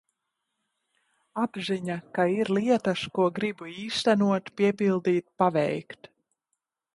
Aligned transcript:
Apziņa, 1.41 1.97
ka 2.17 2.25
ir 2.37 2.51
lietas, 2.59 3.03
ko 3.19 3.27
gribu 3.37 3.69
īstenot, 3.83 4.51
piepildīt, 4.63 5.29
paveikt. 5.45 6.11